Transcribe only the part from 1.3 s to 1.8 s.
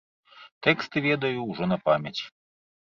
ўжо